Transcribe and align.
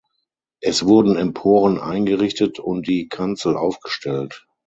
Es 0.61 0.87
wurden 0.87 1.15
Emporen 1.15 1.79
eingerichtet 1.79 2.57
und 2.57 2.87
die 2.87 3.07
Kanzel 3.07 3.55
aufgestellt. 3.55 4.47